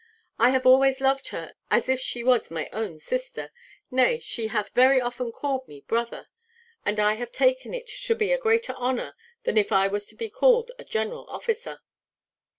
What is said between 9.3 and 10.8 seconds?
than if I was to be called